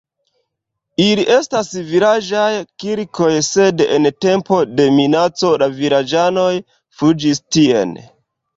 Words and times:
Ili 1.03 1.25
estas 1.35 1.69
vilaĝaj 1.89 2.47
kirkoj, 2.85 3.29
sed 3.49 3.85
en 3.99 4.09
tempo 4.27 4.59
de 4.81 4.89
minaco 4.97 5.55
la 5.65 5.71
vilaĝanoj 5.79 6.49
fuĝis 7.03 7.47
tien. 7.59 7.97